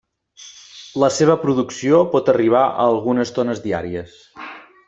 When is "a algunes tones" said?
2.71-3.63